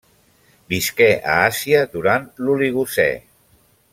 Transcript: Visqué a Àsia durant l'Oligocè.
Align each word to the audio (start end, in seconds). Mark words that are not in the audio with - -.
Visqué 0.71 1.09
a 1.33 1.35
Àsia 1.51 1.83
durant 1.97 2.27
l'Oligocè. 2.47 3.09